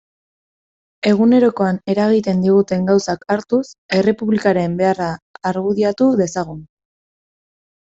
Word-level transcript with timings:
Egunerokoan 1.09 1.77
eragiten 1.95 2.41
diguten 2.45 2.89
gauzak 2.91 3.29
hartuz, 3.35 3.61
Errepublikaren 3.99 4.75
beharra 4.83 5.13
argudiatu 5.53 6.11
dezagun. 6.25 6.67